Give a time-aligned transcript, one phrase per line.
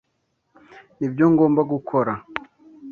[0.97, 2.13] Nibyo ngomba gukora?